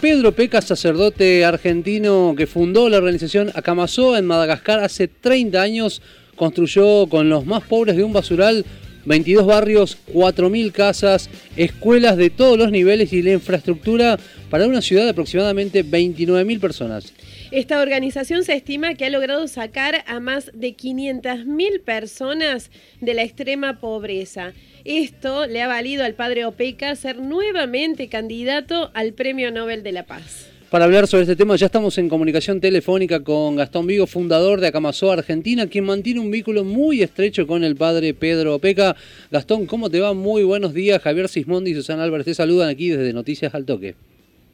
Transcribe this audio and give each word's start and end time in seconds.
Pedro 0.00 0.30
Peca, 0.30 0.62
sacerdote 0.62 1.44
argentino 1.44 2.32
que 2.36 2.46
fundó 2.46 2.88
la 2.88 2.98
organización 2.98 3.50
Acamazó 3.56 4.16
en 4.16 4.26
Madagascar 4.26 4.78
hace 4.78 5.08
30 5.08 5.60
años, 5.60 6.02
construyó 6.36 7.08
con 7.08 7.28
los 7.28 7.46
más 7.46 7.64
pobres 7.64 7.96
de 7.96 8.04
un 8.04 8.12
basural 8.12 8.64
22 9.06 9.44
barrios, 9.44 9.98
4.000 10.14 10.70
casas, 10.70 11.28
escuelas 11.56 12.16
de 12.16 12.30
todos 12.30 12.56
los 12.56 12.70
niveles 12.70 13.12
y 13.12 13.22
la 13.22 13.32
infraestructura 13.32 14.20
para 14.50 14.68
una 14.68 14.82
ciudad 14.82 15.02
de 15.02 15.10
aproximadamente 15.10 15.84
29.000 15.84 16.60
personas. 16.60 17.12
Esta 17.50 17.80
organización 17.80 18.44
se 18.44 18.52
estima 18.52 18.92
que 18.94 19.06
ha 19.06 19.10
logrado 19.10 19.48
sacar 19.48 20.04
a 20.06 20.20
más 20.20 20.50
de 20.52 20.76
500.000 20.76 21.80
personas 21.80 22.70
de 23.00 23.14
la 23.14 23.22
extrema 23.22 23.80
pobreza. 23.80 24.52
Esto 24.84 25.46
le 25.46 25.62
ha 25.62 25.66
valido 25.66 26.04
al 26.04 26.12
padre 26.12 26.44
Opeca 26.44 26.94
ser 26.94 27.16
nuevamente 27.16 28.08
candidato 28.08 28.90
al 28.92 29.14
Premio 29.14 29.50
Nobel 29.50 29.82
de 29.82 29.92
la 29.92 30.04
Paz. 30.04 30.50
Para 30.68 30.84
hablar 30.84 31.06
sobre 31.06 31.22
este 31.22 31.36
tema 31.36 31.56
ya 31.56 31.64
estamos 31.64 31.96
en 31.96 32.10
comunicación 32.10 32.60
telefónica 32.60 33.24
con 33.24 33.56
Gastón 33.56 33.86
Vigo, 33.86 34.06
fundador 34.06 34.60
de 34.60 34.66
Acamazó 34.66 35.10
Argentina, 35.10 35.68
quien 35.68 35.86
mantiene 35.86 36.20
un 36.20 36.30
vínculo 36.30 36.64
muy 36.64 37.00
estrecho 37.00 37.46
con 37.46 37.64
el 37.64 37.76
padre 37.76 38.12
Pedro 38.12 38.56
Opeca. 38.56 38.94
Gastón, 39.30 39.64
¿cómo 39.64 39.88
te 39.88 40.00
va? 40.00 40.12
Muy 40.12 40.42
buenos 40.42 40.74
días. 40.74 41.00
Javier 41.00 41.30
Sismondi 41.30 41.70
y 41.70 41.74
Susana 41.74 42.04
Álvarez 42.04 42.26
te 42.26 42.34
saludan 42.34 42.68
aquí 42.68 42.90
desde 42.90 43.14
Noticias 43.14 43.54
al 43.54 43.64
Toque. 43.64 43.94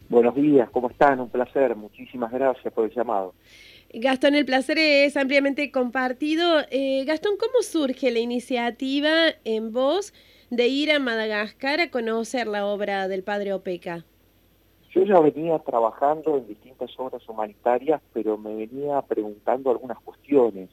Buenos 0.09 0.35
días, 0.35 0.69
¿cómo 0.71 0.91
están? 0.91 1.19
Un 1.19 1.31
placer, 1.31 1.75
muchísimas 1.75 2.31
gracias 2.31 2.73
por 2.75 2.85
el 2.85 2.95
llamado. 2.95 3.35
Gastón, 3.93 4.35
el 4.35 4.45
placer 4.45 4.77
es 4.79 5.17
ampliamente 5.17 5.71
compartido. 5.71 6.61
Eh, 6.71 7.05
Gastón, 7.07 7.37
¿cómo 7.39 7.63
surge 7.63 8.11
la 8.11 8.19
iniciativa 8.19 9.29
en 9.45 9.73
vos 9.73 10.13
de 10.51 10.69
ir 10.69 10.93
a 10.93 10.99
Madagascar 10.99 11.81
a 11.81 11.91
conocer 11.91 12.47
la 12.47 12.67
obra 12.67 13.09
del 13.09 13.23
padre 13.23 13.55
Opeca? 13.55 14.05
Yo 14.91 15.05
ya 15.05 15.19
venía 15.21 15.59
trabajando 15.61 16.37
en 16.37 16.49
distintas 16.49 16.91
obras 16.99 17.27
humanitarias, 17.29 18.03
pero 18.13 18.37
me 18.37 18.55
venía 18.55 19.01
preguntando 19.03 19.71
algunas 19.71 19.99
cuestiones. 20.01 20.69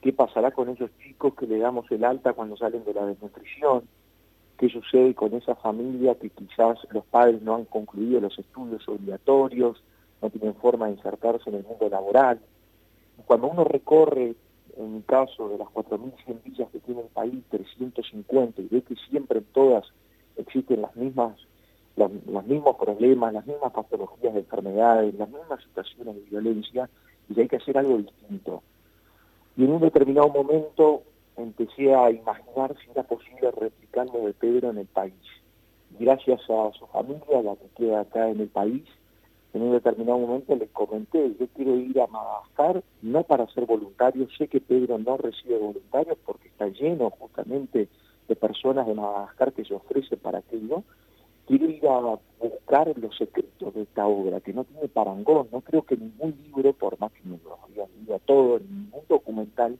¿Qué 0.00 0.12
pasará 0.12 0.52
con 0.52 0.68
esos 0.68 0.90
chicos 0.98 1.34
que 1.34 1.46
le 1.46 1.58
damos 1.58 1.90
el 1.90 2.04
alta 2.04 2.32
cuando 2.32 2.56
salen 2.56 2.84
de 2.84 2.94
la 2.94 3.06
desnutrición? 3.06 3.88
Qué 4.62 4.68
sucede 4.68 5.12
con 5.12 5.34
esa 5.34 5.56
familia 5.56 6.14
que 6.14 6.30
quizás 6.30 6.78
los 6.92 7.04
padres 7.06 7.42
no 7.42 7.56
han 7.56 7.64
concluido 7.64 8.20
los 8.20 8.38
estudios 8.38 8.88
obligatorios, 8.88 9.82
no 10.22 10.30
tienen 10.30 10.54
forma 10.54 10.86
de 10.86 10.92
insertarse 10.92 11.50
en 11.50 11.56
el 11.56 11.64
mundo 11.64 11.88
laboral. 11.88 12.38
Cuando 13.26 13.48
uno 13.48 13.64
recorre, 13.64 14.36
en 14.76 14.94
mi 14.94 15.02
caso, 15.02 15.48
de 15.48 15.58
las 15.58 15.66
4.100 15.66 16.44
villas 16.44 16.68
que 16.70 16.78
tiene 16.78 17.00
el 17.00 17.08
país, 17.08 17.42
350, 17.50 18.62
y 18.62 18.68
ve 18.70 18.82
que 18.82 18.94
siempre 19.10 19.40
en 19.40 19.46
todas 19.46 19.84
existen 20.36 20.82
las 20.82 20.94
mismas, 20.94 21.36
los, 21.96 22.46
mismos 22.46 22.76
problemas, 22.76 23.32
las 23.32 23.44
mismas 23.44 23.72
patologías 23.72 24.32
de 24.32 24.40
enfermedades, 24.40 25.12
las 25.16 25.28
mismas 25.28 25.60
situaciones 25.64 26.14
de 26.14 26.22
violencia, 26.30 26.88
y 27.28 27.40
hay 27.40 27.48
que 27.48 27.56
hacer 27.56 27.78
algo 27.78 27.98
distinto. 27.98 28.62
Y 29.56 29.64
en 29.64 29.72
un 29.72 29.80
determinado 29.80 30.28
momento 30.28 31.02
empecé 31.36 31.94
a 31.94 32.10
imaginar 32.10 32.74
si 32.78 32.90
era 32.90 33.02
posible 33.02 33.50
replicar 33.50 34.06
lo 34.06 34.26
de 34.26 34.34
Pedro 34.34 34.70
en 34.70 34.78
el 34.78 34.86
país. 34.86 35.14
Gracias 35.98 36.40
a 36.48 36.72
su 36.72 36.86
familia, 36.86 37.42
la 37.42 37.56
que 37.56 37.68
queda 37.76 38.00
acá 38.00 38.28
en 38.28 38.40
el 38.40 38.48
país, 38.48 38.84
en 39.54 39.62
un 39.62 39.72
determinado 39.72 40.18
momento 40.18 40.56
les 40.56 40.70
comenté, 40.70 41.34
yo 41.38 41.46
quiero 41.54 41.76
ir 41.76 42.00
a 42.00 42.06
Madagascar, 42.06 42.82
no 43.02 43.22
para 43.22 43.46
ser 43.48 43.66
voluntario, 43.66 44.26
sé 44.38 44.48
que 44.48 44.60
Pedro 44.60 44.98
no 44.98 45.18
recibe 45.18 45.58
voluntarios 45.58 46.16
porque 46.24 46.48
está 46.48 46.68
lleno 46.68 47.10
justamente 47.10 47.88
de 48.28 48.36
personas 48.36 48.86
de 48.86 48.94
Madagascar 48.94 49.52
que 49.52 49.64
se 49.64 49.74
ofrecen 49.74 50.18
para 50.20 50.38
aquello, 50.38 50.82
quiero 51.46 51.68
ir 51.68 51.86
a 51.86 52.18
buscar 52.40 52.96
los 52.96 53.14
secretos 53.18 53.74
de 53.74 53.82
esta 53.82 54.06
obra, 54.06 54.40
que 54.40 54.54
no 54.54 54.64
tiene 54.64 54.88
parangón, 54.88 55.48
no 55.52 55.60
creo 55.60 55.82
que 55.82 55.98
ningún 55.98 56.34
libro, 56.44 56.72
por 56.72 56.98
más 56.98 57.12
que 57.12 57.20
me 57.24 57.38
lo 57.44 57.58
había 57.62 57.86
leído 57.88 58.18
todo, 58.20 58.58
ningún 58.58 59.02
documental, 59.06 59.78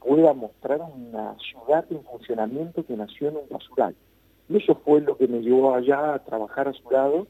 pueda 0.00 0.32
mostrar 0.32 0.71
una 0.84 1.36
ciudad 1.38 1.84
en 1.90 2.02
funcionamiento 2.04 2.84
que 2.84 2.96
nació 2.96 3.28
en 3.28 3.36
un 3.36 3.48
basural. 3.50 3.94
Y 4.48 4.56
eso 4.56 4.74
fue 4.84 5.00
lo 5.00 5.16
que 5.16 5.28
me 5.28 5.40
llevó 5.40 5.74
allá 5.74 6.14
a 6.14 6.18
trabajar 6.18 6.68
a 6.68 6.72
su 6.72 6.90
lado 6.90 7.26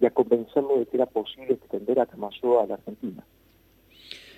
y 0.00 0.06
a 0.06 0.10
convencerlo 0.10 0.78
de 0.78 0.86
que 0.86 0.96
era 0.96 1.06
posible 1.06 1.54
extender 1.54 2.00
a 2.00 2.06
Camasó 2.06 2.60
a 2.60 2.66
la 2.66 2.74
Argentina. 2.74 3.24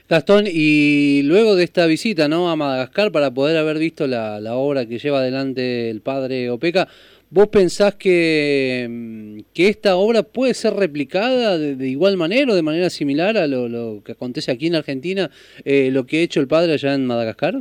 Gastón, 0.09 0.47
y 0.51 1.21
luego 1.25 1.55
de 1.55 1.65
esta 1.65 1.85
visita 1.85 2.29
¿no? 2.29 2.49
a 2.49 2.57
Madagascar 2.57 3.13
para 3.13 3.31
poder 3.31 3.59
haber 3.59 3.79
visto 3.79 4.07
la, 4.07 4.41
obra 4.55 4.87
que 4.87 4.99
lleva 4.99 5.19
adelante 5.19 5.91
el 5.91 6.01
padre 6.01 6.49
Opeca, 6.49 6.89
¿vos 7.29 7.49
pensás 7.49 7.97
que, 7.97 8.87
mm, 8.89 9.41
que 9.53 9.69
esta 9.69 9.97
obra 9.97 10.23
puede 10.23 10.55
ser 10.55 10.73
replicada 10.73 11.59
de, 11.59 11.87
igual 11.87 12.17
manera 12.17 12.53
o 12.53 12.55
de 12.55 12.63
manera 12.63 12.89
similar 12.89 13.37
a 13.37 13.47
lo, 13.47 14.03
que 14.03 14.13
acontece 14.13 14.51
aquí 14.51 14.69
en 14.69 14.77
Argentina, 14.77 15.31
eh, 15.67 15.91
lo 15.93 16.07
que 16.07 16.21
ha 16.21 16.23
hecho 16.23 16.41
el 16.41 16.49
padre 16.49 16.73
allá 16.73 16.95
en 16.95 17.05
Madagascar? 17.05 17.61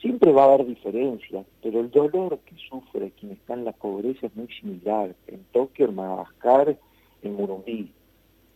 Siempre 0.00 0.30
va 0.32 0.42
a 0.42 0.54
haber 0.54 0.66
diferencias, 0.66 1.46
pero 1.62 1.80
el 1.80 1.90
dolor 1.90 2.38
que 2.40 2.54
sufre 2.68 3.12
quien 3.18 3.32
está 3.32 3.54
en 3.54 3.64
la 3.64 3.72
pobreza 3.72 4.26
es 4.26 4.36
muy 4.36 4.48
similar 4.48 5.14
en 5.26 5.42
Tokio, 5.52 5.86
en 5.86 5.94
Madagascar, 5.94 6.76
en 7.22 7.34
Murumbí 7.34 7.90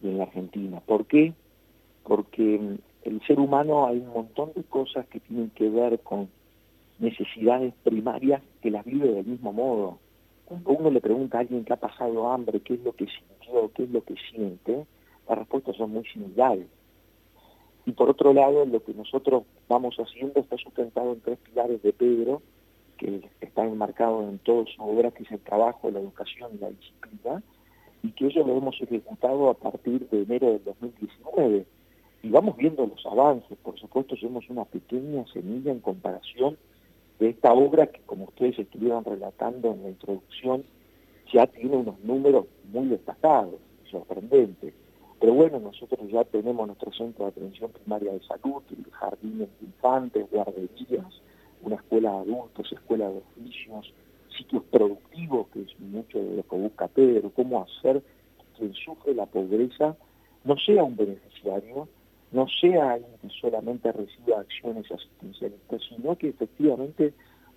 y 0.03 0.09
en 0.09 0.19
la 0.19 0.25
Argentina. 0.25 0.81
¿Por 0.81 1.07
qué? 1.07 1.33
Porque 2.05 2.43
mm, 2.43 2.79
el 3.05 3.23
ser 3.27 3.41
humano 3.41 3.87
hay 3.87 3.99
un 3.99 4.09
montón 4.09 4.53
de 4.55 4.63
cosas 4.65 5.07
que 5.07 5.21
tienen 5.21 5.51
que 5.51 5.71
ver 5.71 6.01
con 6.01 6.29
necesidades 6.99 7.73
primarias 7.83 8.43
que 8.61 8.71
las 8.71 8.85
vive 8.85 9.11
del 9.11 9.25
mismo 9.27 9.53
modo. 9.53 9.99
Cuando 10.45 10.71
uno 10.73 10.91
le 10.91 11.01
pregunta 11.01 11.39
a 11.39 11.41
alguien 11.41 11.65
que 11.65 11.73
ha 11.73 11.77
pasado 11.77 12.31
hambre, 12.31 12.61
qué 12.61 12.75
es 12.75 12.81
lo 12.81 12.93
que 12.93 13.07
sintió, 13.07 13.71
qué 13.75 13.85
es 13.85 13.91
lo 13.91 14.05
que 14.05 14.15
siente, 14.31 14.85
las 15.27 15.39
respuestas 15.39 15.77
son 15.77 15.93
muy 15.93 16.05
similares. 16.05 16.67
Y 17.91 17.93
por 17.93 18.09
otro 18.09 18.33
lado, 18.33 18.65
lo 18.67 18.85
que 18.85 18.95
nosotros 18.95 19.43
vamos 19.69 19.97
haciendo 19.97 20.39
está 20.39 20.57
sustentado 20.59 21.13
en 21.13 21.21
tres 21.23 21.39
pilares 21.39 21.83
de 21.83 21.93
Pedro, 21.93 22.41
que 22.97 23.29
están 23.41 23.67
enmarcados 23.67 24.31
en 24.31 24.39
toda 24.39 24.65
su 24.67 24.81
obra, 24.81 25.11
que 25.11 25.25
es 25.25 25.33
el 25.33 25.41
trabajo, 25.41 25.91
la 25.91 25.99
educación 25.99 26.53
y 26.55 26.59
la 26.59 26.71
disciplina, 26.71 27.43
y 28.05 28.13
que 28.13 28.27
ellos 28.27 28.47
lo 28.47 28.57
hemos 28.57 28.81
ejecutado 28.81 29.51
a 29.51 29.55
partir 29.55 30.09
de 30.09 30.23
enero 30.23 30.53
del 30.53 30.63
2019. 30.63 31.67
Y 32.23 32.29
vamos 32.29 32.57
viendo 32.57 32.87
los 32.87 33.05
avances, 33.07 33.59
por 33.59 33.77
supuesto, 33.77 34.15
somos 34.15 34.49
una 34.49 34.67
pequeña 34.67 35.25
semilla 35.33 35.73
en 35.73 35.81
comparación 35.81 36.59
de 37.19 37.31
esta 37.31 37.53
obra 37.53 37.89
que, 37.89 38.03
como 38.07 38.27
ustedes 38.27 38.57
estuvieron 38.57 39.05
relatando 39.05 39.73
en 39.73 39.83
la 39.83 39.89
introducción, 39.89 40.63
ya 41.33 41.45
tiene 41.49 41.77
unos 41.77 41.99
números 42.05 42.47
muy 42.73 42.87
destacados, 42.87 43.57
sorprendentes. 43.91 44.75
Pero 45.21 45.35
bueno, 45.35 45.61
nosotros 45.61 46.01
ya 46.11 46.25
tenemos 46.25 46.67
nuestro 46.67 46.91
centro 46.93 47.27
de 47.27 47.31
atención 47.33 47.71
primaria 47.71 48.13
de 48.13 48.21
salud, 48.21 48.63
jardín 48.93 49.39
de 49.39 49.49
infantes, 49.61 50.27
guarderías, 50.31 51.21
una 51.63 51.77
escuela 51.77 52.13
de 52.13 52.17
adultos, 52.19 52.73
escuela 52.73 53.11
de 53.11 53.19
oficios, 53.19 53.93
sitios 54.35 54.63
productivos, 54.71 55.49
que 55.49 55.61
es 55.61 55.79
mucho 55.79 56.19
de 56.19 56.37
lo 56.37 56.43
que 56.43 56.57
busca 56.57 56.89
Pedro, 56.89 57.31
cómo 57.37 57.63
hacer 57.63 58.01
que 58.01 58.45
quien 58.57 58.73
sufre 58.73 59.15
la 59.15 59.27
pobreza 59.27 59.95
no 60.45 60.57
sea 60.57 60.85
un 60.85 60.97
beneficiario, 60.97 61.87
no 62.33 62.47
sea 62.61 62.93
alguien 62.93 63.13
que 63.21 63.29
solamente 63.29 63.93
reciba 63.93 64.41
acciones 64.41 64.91
asistencialistas, 64.91 65.83
sino 65.91 66.17
que 66.17 66.29
efectivamente 66.29 67.13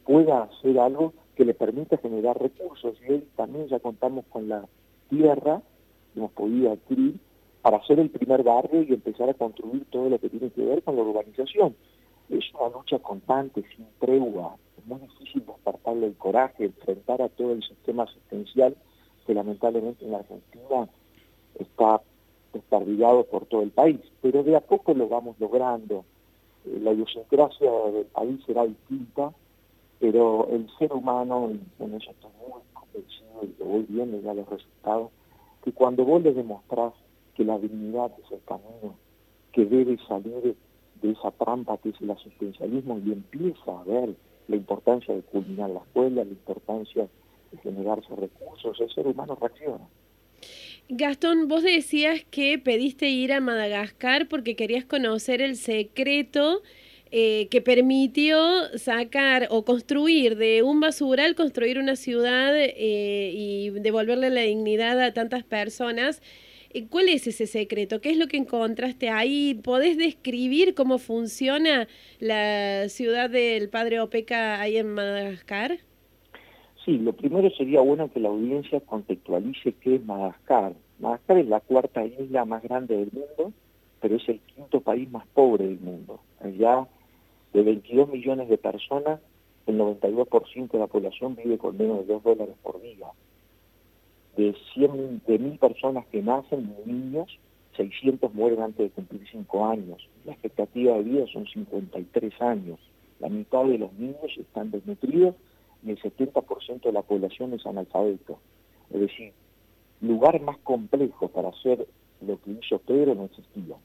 pueda 0.06 0.44
hacer 0.44 0.78
algo 0.80 1.14
que 1.36 1.46
le 1.46 1.54
permita 1.54 1.96
generar 1.98 2.42
recursos. 2.42 2.98
Y 3.08 3.14
hoy 3.14 3.28
también 3.38 3.68
ya 3.70 3.80
contamos 3.80 4.26
con 4.26 4.50
la 4.50 4.66
tierra 5.10 5.62
que 6.14 6.20
hemos 6.20 6.32
podido 6.34 6.74
adquirir 6.74 7.20
para 7.64 7.78
hacer 7.78 7.98
el 7.98 8.10
primer 8.10 8.44
barrio 8.44 8.84
y 8.84 8.94
empezar 8.94 9.30
a 9.30 9.34
construir 9.34 9.86
todo 9.90 10.10
lo 10.10 10.20
que 10.20 10.30
tiene 10.30 10.52
que 10.52 10.66
ver 10.66 10.84
con 10.84 10.98
la 10.98 11.02
urbanización. 11.02 11.74
Es 12.30 12.44
una 12.54 12.78
lucha 12.78 13.00
constante, 13.00 13.64
sin 13.74 13.88
tregua. 14.00 14.58
Es 14.78 14.86
muy 14.86 15.00
difícil 15.00 15.46
despertarle 15.46 16.08
el 16.08 16.16
coraje, 16.16 16.66
enfrentar 16.66 17.22
a 17.22 17.30
todo 17.30 17.54
el 17.54 17.64
sistema 17.64 18.04
asistencial 18.04 18.76
que 19.26 19.34
lamentablemente 19.34 20.04
en 20.04 20.12
la 20.12 20.18
Argentina 20.18 20.90
está 21.58 22.02
desperdigado 22.52 23.24
por 23.24 23.46
todo 23.46 23.62
el 23.62 23.72
país. 23.72 24.02
Pero 24.22 24.44
de 24.44 24.58
a 24.58 24.62
poco 24.62 24.94
lo 24.94 25.08
vamos 25.08 25.40
logrando. 25.40 26.04
Eh, 26.66 26.80
la 26.82 26.92
idiosincrasia 26.92 27.72
del 27.94 28.06
país 28.08 28.42
será 28.46 28.66
distinta, 28.66 29.32
pero 30.02 30.50
el 30.52 30.70
ser 30.78 30.92
humano, 30.92 31.50
y 31.50 31.84
en 31.84 31.94
eso 31.94 32.12
estoy 32.12 32.32
muy 32.46 32.62
convencido 32.74 33.44
y 33.44 33.56
lo 33.58 33.66
voy 33.66 33.86
viendo 33.88 34.20
ya 34.20 34.34
los 34.34 34.50
resultados, 34.50 35.12
que 35.64 35.72
cuando 35.72 36.04
vos 36.04 36.22
le 36.22 36.34
demostrás 36.34 36.92
que 37.36 37.44
la 37.44 37.58
dignidad 37.58 38.12
es 38.24 38.32
el 38.32 38.42
camino 38.46 38.96
que 39.52 39.66
debe 39.66 39.98
salir 40.08 40.56
de 41.02 41.12
esa 41.12 41.32
trampa 41.32 41.78
que 41.78 41.90
es 41.90 41.96
el 42.02 42.12
asistencialismo 42.12 43.00
y 43.06 43.12
empieza 43.12 43.80
a 43.80 43.84
ver 43.84 44.16
la 44.48 44.56
importancia 44.56 45.14
de 45.14 45.22
culminar 45.22 45.70
la 45.70 45.80
escuela, 45.80 46.24
la 46.24 46.30
importancia 46.30 47.08
de 47.52 47.58
generarse 47.60 48.16
recursos, 48.16 48.80
el 48.80 48.90
ser 48.94 49.08
humano 49.08 49.38
reacciona. 49.40 49.88
Gastón, 50.90 51.48
vos 51.48 51.64
decías 51.64 52.26
que 52.30 52.60
pediste 52.60 53.10
ir 53.10 53.32
a 53.32 53.40
Madagascar 53.40 54.28
porque 54.28 54.56
querías 54.56 54.84
conocer 54.84 55.42
el 55.42 55.56
secreto 55.56 56.62
eh, 57.12 57.48
que 57.50 57.62
permitió 57.62 58.78
sacar 58.78 59.48
o 59.50 59.64
construir 59.64 60.36
de 60.36 60.64
un 60.64 60.80
basural, 60.80 61.36
construir 61.36 61.80
una 61.80 61.96
ciudad 61.96 62.54
eh, 62.56 63.32
y 63.34 63.70
devolverle 63.70 64.30
la 64.30 64.42
dignidad 64.42 65.00
a 65.00 65.14
tantas 65.14 65.44
personas 65.44 66.22
¿Cuál 66.90 67.10
es 67.10 67.28
ese 67.28 67.46
secreto? 67.46 68.02
¿Qué 68.02 68.10
es 68.10 68.18
lo 68.18 68.28
que 68.28 68.38
encontraste 68.38 69.10
ahí? 69.10 69.54
¿Podés 69.64 69.96
describir 69.98 70.74
cómo 70.74 70.98
funciona 70.98 71.88
la 72.20 72.90
ciudad 72.90 73.30
del 73.30 73.70
Padre 73.70 74.00
Opeca 74.00 74.60
ahí 74.60 74.78
en 74.78 74.94
Madagascar? 74.94 75.78
Sí, 76.84 76.98
lo 76.98 77.14
primero 77.14 77.50
sería 77.52 77.80
bueno 77.82 78.12
que 78.12 78.20
la 78.20 78.30
audiencia 78.30 78.80
contextualice 78.80 79.74
qué 79.82 79.96
es 79.96 80.06
Madagascar. 80.06 80.74
Madagascar 81.00 81.38
es 81.38 81.48
la 81.48 81.60
cuarta 81.60 82.06
isla 82.06 82.44
más 82.46 82.64
grande 82.64 82.98
del 82.98 83.12
mundo, 83.12 83.54
pero 84.02 84.16
es 84.16 84.28
el 84.28 84.40
quinto 84.40 84.82
país 84.82 85.10
más 85.12 85.28
pobre 85.28 85.66
del 85.66 85.80
mundo. 85.80 86.22
Allá 86.42 86.88
de 87.54 87.62
22 87.62 88.10
millones 88.10 88.50
de 88.50 88.58
personas, 88.58 89.20
el 89.68 89.78
92% 89.78 90.72
de 90.72 90.80
la 90.80 90.88
población 90.88 91.36
vive 91.36 91.60
con 91.60 91.78
menos 91.78 92.00
de 92.00 92.14
2 92.14 92.24
dólares 92.24 92.56
por 92.64 92.82
día. 92.82 93.08
De 94.36 94.56
100 94.74 95.22
de 95.28 95.40
personas 95.60 96.06
que 96.08 96.22
nacen, 96.22 96.76
niños, 96.86 97.40
600 97.78 98.34
mueren 98.34 98.62
antes 98.62 98.86
de 98.86 98.90
cumplir 98.90 99.28
5 99.32 99.66
años. 99.66 100.10
La 100.26 100.34
expectativa 100.34 100.96
de 100.96 101.04
vida 101.04 101.26
son 101.32 101.46
53 101.46 102.42
años. 102.42 102.80
La 103.20 103.30
mitad 103.30 103.64
de 103.66 103.78
los 103.78 103.94
niños 103.94 104.38
están 104.38 104.72
desnutridos 104.72 105.36
y 105.86 105.92
el 105.92 106.02
70% 106.02 106.82
de 106.82 106.92
la 106.92 107.02
población 107.02 107.54
es 107.54 107.66
analfabeto. 107.66 108.40
Es 108.92 109.02
decir, 109.02 109.34
lugar 110.02 110.42
más 110.42 110.58
complejo 110.60 111.28
para 111.30 111.50
hacer 111.50 111.88
lo 112.22 112.40
que 112.42 112.52
hizo 112.52 112.80
Pedro 112.80 113.16
no 113.16 113.26
existía. 113.26 113.76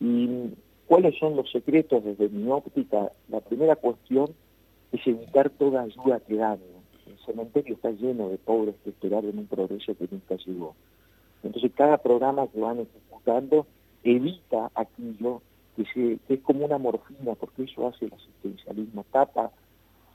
¿Y 0.00 0.50
cuáles 0.86 1.18
son 1.18 1.36
los 1.36 1.50
secretos 1.50 2.04
desde 2.04 2.28
mi 2.28 2.50
óptica? 2.50 3.12
La 3.28 3.40
primera 3.40 3.76
cuestión 3.76 4.30
es 4.92 5.06
evitar 5.06 5.50
toda 5.50 5.82
ayuda 5.82 6.20
que 6.20 6.36
dañe. 6.36 6.77
El 7.08 7.18
cementerio 7.24 7.74
está 7.74 7.90
lleno 7.90 8.28
de 8.28 8.38
pobres 8.38 8.74
que 8.84 8.90
esperaron 8.90 9.38
un 9.38 9.46
progreso 9.46 9.96
que 9.96 10.08
nunca 10.10 10.36
llegó. 10.36 10.74
Entonces 11.42 11.72
cada 11.74 11.98
programa 11.98 12.46
que 12.48 12.60
van 12.60 12.80
ejecutando 12.80 13.66
evita 14.04 14.70
aquello 14.74 15.40
que, 15.76 16.18
es 16.28 16.40
como 16.40 16.64
una 16.64 16.78
morfina, 16.78 17.34
porque 17.34 17.64
eso 17.64 17.86
hace 17.86 18.06
el 18.06 18.12
asistencialismo, 18.12 19.04
tapa 19.10 19.52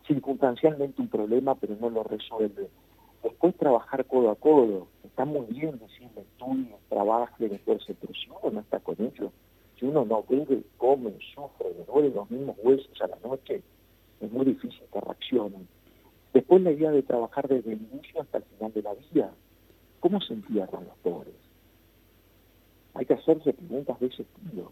circunstancialmente 0.07 1.01
un 1.01 1.07
problema, 1.07 1.55
pero 1.55 1.75
no 1.79 1.89
lo 1.89 2.03
resuelve. 2.03 2.69
Después 3.23 3.55
trabajar 3.55 4.05
codo 4.05 4.31
a 4.31 4.35
codo. 4.35 4.87
Está 5.05 5.23
muy 5.23 5.45
bien 5.45 5.79
decirle 5.79 6.21
estudio, 6.21 6.77
trabaje, 6.89 7.45
esfuerce, 7.45 7.95
pero 7.99 8.13
si 8.13 8.29
uno 8.29 8.51
no 8.51 8.59
está 8.59 8.79
con 8.81 8.95
ellos, 8.99 9.31
si 9.79 9.85
uno 9.85 10.03
no 10.03 10.23
bebe, 10.27 10.63
come, 10.77 11.13
sufre, 11.33 11.73
le 11.77 11.85
duele 11.85 12.09
los 12.09 12.29
mismos 12.29 12.57
huesos 12.61 13.01
a 13.01 13.07
la 13.07 13.17
noche, 13.23 13.61
es 14.19 14.31
muy 14.31 14.45
difícil 14.45 14.83
que 14.91 14.99
reaccionen. 14.99 15.67
Después 16.33 16.62
la 16.63 16.71
idea 16.71 16.91
de 16.91 17.03
trabajar 17.03 17.47
desde 17.47 17.74
el 17.74 17.81
inicio 17.94 18.21
hasta 18.21 18.39
el 18.39 18.44
final 18.44 18.74
de 18.74 18.81
la 18.81 18.94
vida. 18.94 19.31
¿Cómo 20.00 20.19
se 20.19 20.33
entierran 20.33 20.85
los 20.85 20.97
pobres? 20.97 21.35
Hay 22.95 23.06
que 23.06 23.13
hacerse 23.13 23.53
preguntas 23.53 24.00
de 24.00 24.07
ese 24.07 24.24
estilo. 24.24 24.71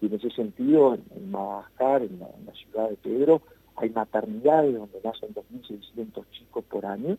Y 0.00 0.06
en 0.06 0.14
ese 0.14 0.30
sentido, 0.30 0.94
en, 0.94 1.30
Madagascar, 1.30 2.02
en 2.02 2.20
la, 2.20 2.52
ciudad 2.52 2.90
de 2.90 2.96
Pedro, 2.96 3.42
hay 3.76 3.90
maternidades 3.90 4.74
donde 4.76 5.00
nacen 5.02 5.34
2.600 5.34 6.24
chicos 6.30 6.64
por 6.64 6.86
año, 6.86 7.16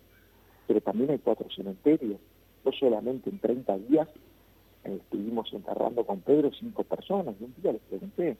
pero 0.68 0.82
también 0.82 1.10
hay 1.10 1.18
cuatro 1.18 1.48
cementerios. 1.50 2.20
No 2.64 2.72
solamente 2.72 3.30
en 3.30 3.40
30 3.40 3.78
días 3.80 4.08
eh, 4.86 5.00
estuvimos 5.02 5.52
enterrando 5.52 6.06
con 6.06 6.22
Pedro 6.22 6.52
cinco 6.58 6.84
personas. 6.84 7.36
Y 7.40 7.44
un 7.44 7.56
día 7.62 7.74
les 7.74 7.82
pregunté, 7.82 8.38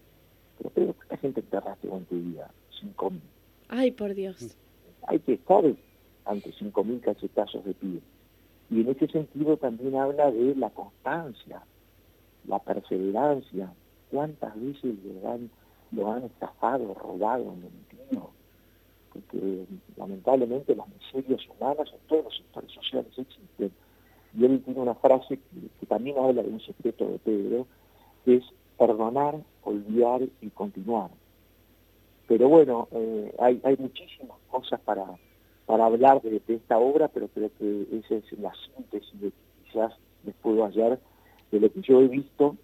pero 0.58 0.70
Pedro, 0.70 0.94
¿cuánta 0.94 1.18
gente 1.18 1.40
enterraste 1.42 1.88
con 1.88 2.06
tu 2.06 2.16
vida? 2.16 2.52
Cinco 2.80 3.10
mil. 3.10 3.22
Ay, 3.68 3.92
por 3.92 4.14
Dios. 4.14 4.56
Hay 5.10 5.20
que 5.20 5.34
estar 5.34 5.64
ante 6.26 6.52
cinco 6.54 6.84
mil 6.84 7.02
cachetazos 7.02 7.66
de 7.66 7.74
pie. 7.74 8.00
Y 8.70 8.82
en 8.82 8.90
ese 8.90 9.08
sentido 9.08 9.58
también 9.58 9.96
habla 9.96 10.32
de 10.32 10.56
la 10.56 10.70
constancia, 10.70 11.64
la 12.48 12.60
perseverancia. 12.60 13.74
¿Cuántas 14.12 14.60
veces 14.60 14.96
lo 15.04 15.32
han, 15.32 15.50
lo 15.92 16.12
han 16.12 16.24
estafado, 16.24 16.94
robado, 16.94 17.56
mentido? 17.56 18.30
Porque 19.12 19.66
lamentablemente 19.98 20.76
las 20.76 20.88
miserias 20.88 21.42
humanas 21.50 21.92
en 21.92 22.08
todos 22.08 22.26
los 22.26 22.38
sectores 22.38 22.72
sociales 22.72 23.12
existen 23.18 23.72
y 24.38 24.46
él 24.46 24.62
tiene 24.64 24.80
una 24.80 24.96
frase 24.96 25.40
que, 25.80 25.86
también 25.88 26.18
habla 26.18 26.44
de 26.44 26.50
un 26.50 26.62
secreto 26.62 27.06
de 27.08 27.20
Pedro, 27.20 27.68
que 28.26 28.36
es 28.36 28.44
perdonar, 28.78 29.36
olvidar 29.64 30.22
y 30.42 30.50
continuar. 30.52 31.10
Pero 32.30 32.48
bueno, 32.48 32.88
eh, 32.92 33.34
hay, 33.40 33.60
hay 33.64 33.76
muchísimas 33.78 34.38
cosas 34.52 34.80
para, 34.82 35.04
para 35.66 35.86
hablar 35.88 36.22
de, 36.22 36.40
esta 36.48 36.78
obra, 36.78 37.08
pero 37.08 37.28
creo 37.28 37.50
que 37.58 37.88
esa 37.92 38.16
es 38.18 38.40
la 38.40 38.54
síntesis 38.54 39.20
de 39.20 39.32
quizás 39.64 39.94
les 40.24 40.36
puedo 40.36 40.64
hallar 40.64 41.00
de 41.52 41.60
lo 41.60 41.74
que 41.74 41.82
yo 41.82 42.02
he 42.02 42.08
visto 42.08 42.56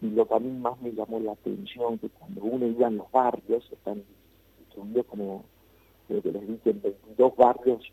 y 0.00 0.08
lo 0.08 0.26
que 0.26 0.34
a 0.34 0.38
mí 0.38 0.50
más 0.58 0.80
me 0.80 0.92
llamó 0.92 1.20
la 1.20 1.32
atención, 1.32 1.98
que 1.98 2.08
cuando 2.08 2.44
uno 2.44 2.66
iba 2.66 2.88
en 2.88 2.96
los 2.96 3.10
barrios, 3.12 3.62
están 3.70 4.02
distribuidos 4.58 5.04
como, 5.04 5.44
creo 6.08 6.22
que 6.22 6.32
les 6.32 6.48
dije, 6.48 6.70
en 6.70 6.80
22 6.80 7.36
barrios 7.36 7.92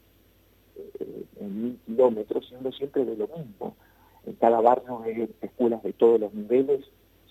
eh, 0.77 1.25
en 1.41 1.61
mil 1.61 1.79
kilómetros, 1.85 2.47
siendo 2.47 2.71
siempre 2.71 3.03
de 3.03 3.17
lo 3.17 3.27
mismo. 3.27 3.75
En 4.25 4.33
cada 4.35 4.61
barrio 4.61 5.01
hay 5.03 5.29
escuelas 5.41 5.83
de 5.83 5.91
todos 5.91 6.21
los 6.21 6.33
niveles, 6.33 6.85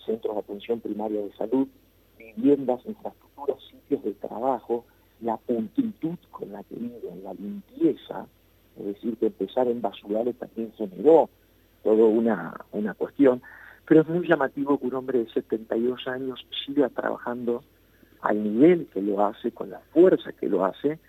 centros 0.05 0.35
de 0.35 0.41
atención 0.41 0.81
primaria 0.81 1.19
de 1.19 1.33
salud, 1.33 1.67
viviendas, 2.15 2.85
infraestructuras, 2.85 3.57
de 3.89 4.13
trabajo, 4.13 4.85
la 5.21 5.37
puntitud 5.37 6.17
con 6.31 6.51
la 6.51 6.63
que 6.63 6.75
viven, 6.75 7.23
la 7.23 7.33
limpieza, 7.33 8.27
es 8.77 8.85
decir, 8.85 9.17
que 9.17 9.27
empezar 9.27 9.67
en 9.67 9.81
basurales 9.81 10.37
también 10.37 10.71
generó 10.73 11.29
toda 11.83 12.05
una, 12.05 12.65
una 12.71 12.93
cuestión, 12.93 13.41
pero 13.87 14.01
es 14.01 14.07
muy 14.07 14.27
llamativo 14.27 14.77
que 14.77 14.87
un 14.87 14.95
hombre 14.95 15.19
de 15.19 15.29
72 15.29 16.07
años 16.07 16.45
siga 16.65 16.89
trabajando 16.89 17.63
al 18.21 18.43
nivel 18.43 18.87
que 18.93 19.01
lo 19.01 19.25
hace, 19.25 19.51
con 19.51 19.69
la 19.69 19.79
fuerza 19.93 20.31
que 20.33 20.49
lo 20.49 20.65
hace, 20.65 20.99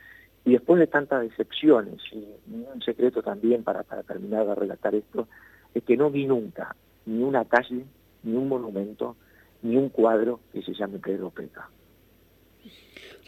y 0.45 0.53
después 0.53 0.79
de 0.79 0.87
tantas 0.87 1.23
decepciones, 1.23 2.01
y 2.13 2.25
un 2.73 2.81
secreto 2.83 3.23
también 3.23 3.65
para, 3.65 3.83
para 3.83 4.03
terminar 4.05 4.47
de 4.47 4.55
relatar 4.55 4.95
esto, 4.95 5.27
es 5.75 5.83
que 5.83 5.97
no 5.97 6.11
vi 6.11 6.27
nunca 6.27 6.75
ni 7.07 7.23
una 7.23 7.45
calle, 7.45 7.85
ni 8.23 8.37
un 8.37 8.49
monumento, 8.49 9.17
ni 9.63 9.77
un 9.77 9.89
cuadro 9.89 10.41
que 10.53 10.63
se 10.63 10.75
llame 10.75 10.99
Pedro 10.99 11.31
Peca. 11.31 11.69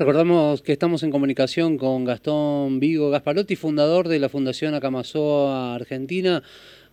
Recordamos 0.01 0.63
que 0.63 0.73
estamos 0.73 1.03
en 1.03 1.11
comunicación 1.11 1.77
con 1.77 2.07
Gastón 2.07 2.81
Vigo 2.81 3.11
Gasparotti, 3.11 3.55
fundador 3.55 4.09
de 4.09 4.19
la 4.19 4.31
Fundación 4.31 4.73
Acamazoa 4.73 5.75
Argentina. 5.75 6.43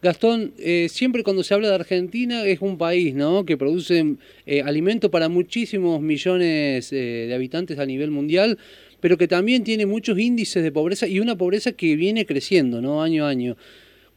Gastón, 0.01 0.51
eh, 0.59 0.89
siempre 0.89 1.23
cuando 1.23 1.41
se 1.41 1.53
habla 1.53 1.69
de 1.69 1.75
Argentina 1.75 2.43
es 2.43 2.59
un 2.59 2.77
país 2.77 3.15
¿no? 3.15 3.45
que 3.45 3.55
produce 3.55 4.17
eh, 4.45 4.61
alimento 4.61 5.09
para 5.09 5.29
muchísimos 5.29 6.01
millones 6.01 6.91
eh, 6.91 7.27
de 7.29 7.33
habitantes 7.33 7.79
a 7.79 7.85
nivel 7.85 8.11
mundial, 8.11 8.57
pero 8.99 9.17
que 9.17 9.29
también 9.29 9.63
tiene 9.63 9.85
muchos 9.85 10.19
índices 10.19 10.61
de 10.61 10.73
pobreza 10.73 11.07
y 11.07 11.21
una 11.21 11.37
pobreza 11.37 11.71
que 11.71 11.95
viene 11.95 12.25
creciendo, 12.25 12.81
¿no? 12.81 13.01
Año 13.01 13.25
a 13.25 13.29
año. 13.29 13.55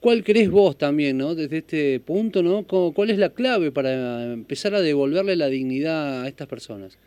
¿Cuál 0.01 0.25
crees 0.25 0.51
vos 0.51 0.77
también, 0.77 1.17
¿no? 1.17 1.37
Desde 1.37 1.59
este 1.59 2.01
punto, 2.01 2.43
¿no? 2.43 2.65
¿Cuál 2.65 3.11
es 3.11 3.19
la 3.19 3.29
clave 3.29 3.71
para 3.71 4.33
empezar 4.33 4.75
a 4.75 4.81
devolverle 4.81 5.37
la 5.37 5.47
dignidad 5.47 6.25
a 6.25 6.27
estas 6.27 6.49
personas? 6.49 6.99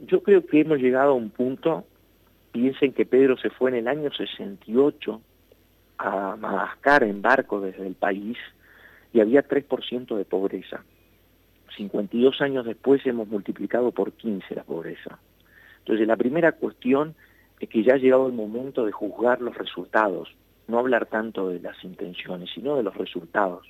Yo 0.00 0.22
creo 0.22 0.44
que 0.46 0.60
hemos 0.60 0.78
llegado 0.78 1.12
a 1.12 1.14
un 1.14 1.30
punto, 1.30 1.84
piensen 2.52 2.92
que 2.92 3.06
Pedro 3.06 3.36
se 3.36 3.50
fue 3.50 3.70
en 3.70 3.76
el 3.76 3.88
año 3.88 4.10
68 4.12 5.20
a 5.98 6.36
Madagascar 6.36 7.04
en 7.04 7.22
barco 7.22 7.60
desde 7.60 7.86
el 7.86 7.94
país 7.94 8.36
y 9.12 9.20
había 9.20 9.46
3% 9.46 10.16
de 10.16 10.24
pobreza. 10.24 10.84
52 11.76 12.40
años 12.40 12.64
después 12.64 13.04
hemos 13.06 13.28
multiplicado 13.28 13.92
por 13.92 14.12
15 14.12 14.54
la 14.54 14.64
pobreza. 14.64 15.18
Entonces, 15.78 16.06
la 16.06 16.16
primera 16.16 16.52
cuestión 16.52 17.14
es 17.60 17.68
que 17.68 17.82
ya 17.82 17.94
ha 17.94 17.98
llegado 17.98 18.26
el 18.26 18.32
momento 18.32 18.84
de 18.84 18.92
juzgar 18.92 19.40
los 19.40 19.56
resultados, 19.56 20.34
no 20.66 20.78
hablar 20.78 21.06
tanto 21.06 21.48
de 21.48 21.60
las 21.60 21.82
intenciones, 21.84 22.50
sino 22.54 22.76
de 22.76 22.82
los 22.82 22.96
resultados. 22.96 23.66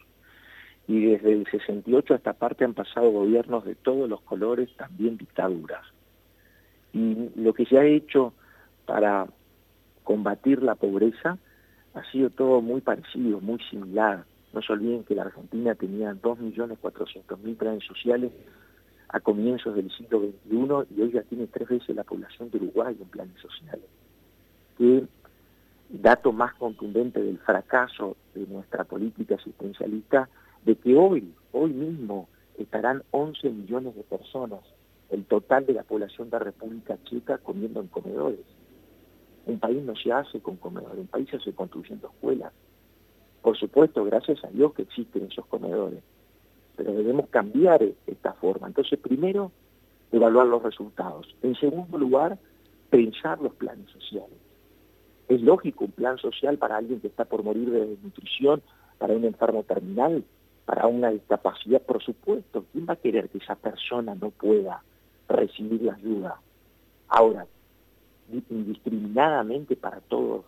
Y 0.87 1.05
desde 1.07 1.33
el 1.33 1.47
68 1.51 2.13
a 2.13 2.17
esta 2.17 2.33
parte 2.35 2.65
han 2.65 2.75
pasado 2.75 3.11
gobiernos 3.11 3.65
de 3.65 3.75
todos 3.75 4.09
los 4.09 4.21
colores, 4.21 4.69
también 4.77 5.17
dictaduras. 5.17 5.94
Y 6.95 7.31
lo 7.35 7.53
que 7.53 7.67
se 7.67 7.77
ha 7.79 7.85
hecho 7.85 8.33
para 8.87 9.27
combatir 10.05 10.63
la 10.63 10.77
pobreza 10.77 11.39
ha 11.95 12.11
sido 12.11 12.31
todo 12.31 12.61
muy 12.61 12.81
parecido, 12.81 13.41
muy 13.41 13.59
similar. 13.71 14.25
No 14.53 14.63
se 14.63 14.73
olviden 14.73 15.05
que 15.05 15.15
la 15.15 15.23
Argentina 15.23 15.75
tenía 15.75 16.13
2.400.000 16.15 17.57
planes 17.57 17.85
sociales 17.85 18.33
a 19.09 19.21
comienzos 19.21 19.75
del 19.75 19.91
siglo 19.91 20.21
XXI 20.21 20.97
y 20.97 21.03
hoy 21.03 21.13
ya 21.13 21.23
tiene 21.23 21.47
tres 21.49 21.69
veces 21.69 21.95
la 21.95 22.05
población 22.05 22.51
de 22.51 22.59
Uruguay 22.59 22.97
en 23.01 23.09
planes 23.09 23.41
sociales. 23.41 23.85
¿Qué 24.79 25.05
dato 25.89 26.33
más 26.33 26.55
contundente 26.55 27.21
del 27.21 27.39
fracaso 27.39 28.17
de 28.35 28.47
nuestra 28.47 28.85
política 28.85 29.37
asistencialista 29.37 30.29
de 30.65 30.77
que 30.77 30.97
hoy, 30.97 31.33
hoy 31.53 31.73
mismo, 31.73 32.29
estarán 32.59 33.03
11 33.11 33.51
millones 33.51 33.95
de 33.95 34.03
personas, 34.03 34.61
el 35.15 35.25
total 35.27 35.65
de 35.65 35.75
la 35.75 35.85
población 35.85 36.29
de 36.29 36.39
la 36.39 36.45
República 36.45 36.99
Checa, 37.05 37.39
comiendo 37.39 37.81
en 37.81 37.87
comedores. 37.87 38.45
Un 39.47 39.61
país 39.61 39.81
no 39.85 39.95
se 39.95 40.11
hace 40.11 40.41
con 40.41 40.57
comedores, 40.57 40.99
un 40.99 41.07
país 41.07 41.31
se 41.31 41.37
hace 41.37 41.53
construyendo 41.53 42.09
escuelas. 42.09 42.53
Por 43.41 43.57
supuesto, 43.57 44.05
gracias 44.05 44.43
a 44.45 44.49
Dios 44.49 44.75
que 44.75 44.83
existen 44.83 45.29
esos 45.31 45.47
comedores, 45.47 46.01
pero 46.77 46.93
debemos 46.93 47.29
cambiar 47.29 47.81
esta 48.09 48.33
forma. 48.33 48.67
Entonces, 48.67 48.99
primero, 48.99 49.53
evaluar 50.11 50.49
los 50.49 50.63
resultados. 50.65 51.33
En 51.43 51.55
segundo 51.55 51.97
lugar, 51.97 52.37
pensar 52.91 53.41
los 53.41 53.55
planes 53.55 53.89
sociales. 53.91 54.39
Es 55.29 55.41
lógico 55.43 55.85
un 55.85 55.93
plan 55.93 56.19
social 56.19 56.59
para 56.59 56.77
alguien 56.77 57.01
que 57.01 57.07
está 57.07 57.25
por 57.25 57.45
morir 57.45 57.71
de 57.71 57.87
desnutrición, 57.87 58.63
para 58.99 59.15
un 59.15 59.25
enfermo 59.25 59.63
terminal, 59.63 60.25
para 60.65 60.89
una 60.89 61.11
discapacidad, 61.11 61.83
por 61.83 62.03
supuesto. 62.03 62.65
¿Quién 62.73 62.87
va 62.89 62.95
a 62.95 62.97
querer 62.97 63.29
que 63.29 63.39
esa 63.39 63.55
persona 63.55 64.17
no 64.17 64.31
pueda 64.31 64.83
recibir 65.29 65.83
la 65.83 65.95
ayuda? 65.95 66.41
Ahora, 67.09 67.47
indiscriminadamente 68.31 69.77
para 69.77 70.01
todos. 70.01 70.45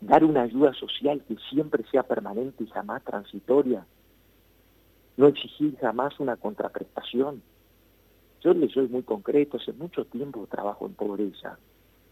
Dar 0.00 0.24
una 0.24 0.42
ayuda 0.42 0.72
social 0.74 1.22
que 1.26 1.36
siempre 1.50 1.84
sea 1.90 2.02
permanente 2.02 2.64
y 2.64 2.66
jamás 2.68 3.02
transitoria. 3.02 3.86
No 5.16 5.26
exigir 5.28 5.76
jamás 5.78 6.20
una 6.20 6.36
contraprestación. 6.36 7.42
Yo 8.42 8.52
le 8.52 8.68
soy 8.68 8.88
muy 8.88 9.02
concreto, 9.02 9.56
hace 9.56 9.72
mucho 9.72 10.04
tiempo 10.04 10.46
trabajo 10.46 10.86
en 10.86 10.94
pobreza. 10.94 11.58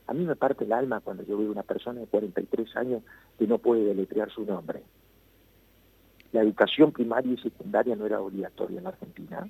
A 0.07 0.15
mí 0.15 0.25
me 0.25 0.37
parte 0.37 0.65
el 0.65 0.73
alma 0.73 1.01
cuando 1.01 1.23
yo 1.23 1.39
veo 1.39 1.51
una 1.51 1.63
persona 1.63 2.01
de 2.01 2.07
43 2.07 2.77
años 2.77 3.03
que 3.39 3.47
no 3.47 3.59
puede 3.59 3.85
deletrear 3.85 4.31
su 4.31 4.45
nombre. 4.45 4.83
La 6.33 6.43
educación 6.43 6.93
primaria 6.93 7.33
y 7.33 7.39
secundaria 7.39 7.95
no 7.95 8.07
era 8.07 8.21
obligatoria 8.21 8.79
en 8.79 8.85
la 8.85 8.91
Argentina. 8.91 9.49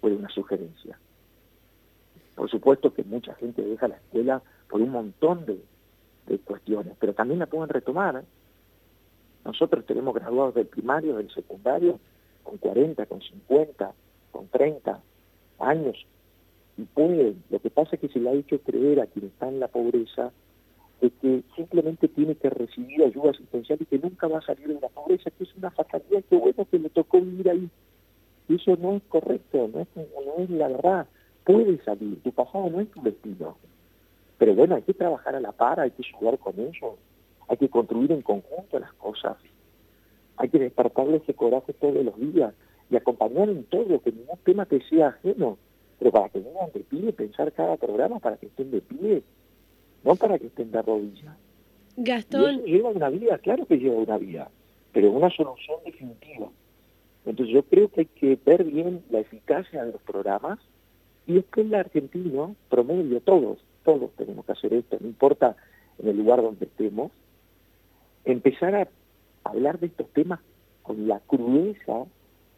Fue 0.00 0.12
una 0.12 0.28
sugerencia. 0.28 0.98
Por 2.34 2.50
supuesto 2.50 2.94
que 2.94 3.04
mucha 3.04 3.34
gente 3.34 3.62
deja 3.62 3.88
la 3.88 3.96
escuela 3.96 4.42
por 4.68 4.80
un 4.80 4.90
montón 4.90 5.44
de, 5.46 5.60
cuestiones, 6.44 6.94
pero 6.98 7.12
también 7.12 7.40
la 7.40 7.46
pueden 7.46 7.68
retomar. 7.68 8.16
¿eh? 8.16 8.24
Nosotros 9.44 9.84
tenemos 9.84 10.14
graduados 10.14 10.54
del 10.54 10.66
primario, 10.66 11.16
del 11.16 11.30
secundario, 11.34 11.98
con 12.44 12.56
40, 12.58 13.04
con 13.06 13.20
50, 13.20 13.92
con 14.30 14.46
30 14.48 15.00
años, 15.58 16.06
y 16.76 16.84
pueden. 16.84 17.42
Lo 17.50 17.58
que 17.58 17.70
pasa 17.70 17.90
es 17.96 18.00
que 18.00 18.08
se 18.08 18.20
le 18.20 18.30
ha 18.30 18.32
hecho 18.32 18.58
creer 18.60 19.00
a 19.00 19.06
quien 19.06 19.26
está 19.26 19.48
en 19.48 19.60
la 19.60 19.68
pobreza 19.68 20.32
de 21.00 21.10
que 21.10 21.42
simplemente 21.56 22.08
tiene 22.08 22.34
que 22.36 22.50
recibir 22.50 23.02
ayuda 23.02 23.30
asistencial 23.30 23.78
y 23.80 23.86
que 23.86 23.98
nunca 23.98 24.28
va 24.28 24.38
a 24.38 24.42
salir 24.42 24.68
de 24.68 24.80
la 24.80 24.88
pobreza, 24.88 25.30
que 25.30 25.44
es 25.44 25.54
una 25.56 25.70
fatalidad, 25.70 26.22
que 26.28 26.36
bueno 26.36 26.66
que 26.70 26.78
le 26.78 26.90
tocó 26.90 27.20
vivir 27.20 27.50
ahí. 27.50 27.68
Eso 28.50 28.76
no 28.76 28.96
es 28.96 29.02
correcto, 29.08 29.70
no 29.72 29.80
es, 29.80 29.88
no 29.96 30.42
es 30.42 30.50
la 30.50 30.68
verdad 30.68 31.06
puede 31.44 31.82
salir, 31.84 32.22
tu 32.22 32.32
pasado 32.32 32.70
no 32.70 32.80
es 32.80 32.90
tu 32.90 33.02
destino. 33.02 33.56
Pero 34.38 34.54
bueno, 34.54 34.76
hay 34.76 34.82
que 34.82 34.94
trabajar 34.94 35.34
a 35.34 35.40
la 35.40 35.52
par, 35.52 35.80
hay 35.80 35.90
que 35.90 36.02
ayudar 36.06 36.38
con 36.38 36.58
ellos, 36.58 36.94
hay 37.48 37.56
que 37.56 37.68
construir 37.68 38.12
en 38.12 38.22
conjunto 38.22 38.78
las 38.78 38.92
cosas, 38.94 39.36
hay 40.36 40.48
que 40.48 40.58
despertarle 40.58 41.18
ese 41.18 41.34
coraje 41.34 41.72
todos 41.74 42.04
los 42.04 42.18
días 42.18 42.54
y 42.90 42.96
acompañar 42.96 43.48
en 43.48 43.64
todo, 43.64 44.00
que 44.00 44.12
ningún 44.12 44.38
tema 44.44 44.64
te 44.64 44.80
sea 44.88 45.08
ajeno, 45.08 45.58
pero 45.98 46.10
para 46.10 46.28
que 46.30 46.40
vengan 46.40 46.70
de 46.72 46.80
pie, 46.80 47.12
pensar 47.12 47.52
cada 47.52 47.76
programa 47.76 48.18
para 48.18 48.36
que 48.36 48.46
estén 48.46 48.70
de 48.70 48.80
pie, 48.80 49.22
no 50.04 50.16
para 50.16 50.38
que 50.38 50.46
estén 50.46 50.70
de 50.70 50.82
rodillas. 50.82 51.36
Gastón. 51.96 52.62
lleva 52.64 52.90
una 52.90 53.10
vida, 53.10 53.36
claro 53.38 53.66
que 53.66 53.76
lleva 53.76 53.96
una 53.96 54.16
vida, 54.16 54.50
pero 54.92 55.10
una 55.10 55.28
solución 55.30 55.78
definitiva. 55.84 56.48
Entonces 57.26 57.54
yo 57.54 57.62
creo 57.64 57.88
que 57.88 58.00
hay 58.00 58.06
que 58.06 58.38
ver 58.44 58.64
bien 58.64 59.02
la 59.10 59.20
eficacia 59.20 59.84
de 59.84 59.92
los 59.92 60.02
programas, 60.02 60.58
y 61.26 61.38
es 61.38 61.44
que 61.46 61.60
el 61.60 61.74
argentino, 61.74 62.56
promedio, 62.68 63.20
todos, 63.20 63.58
todos 63.84 64.10
tenemos 64.16 64.44
que 64.44 64.52
hacer 64.52 64.74
esto, 64.74 64.96
no 65.00 65.06
importa 65.06 65.56
en 65.98 66.08
el 66.08 66.16
lugar 66.16 66.42
donde 66.42 66.64
estemos, 66.64 67.12
empezar 68.24 68.74
a 68.74 68.88
hablar 69.44 69.78
de 69.78 69.86
estos 69.86 70.08
temas 70.10 70.40
con 70.82 71.06
la 71.06 71.20
crudeza 71.20 72.06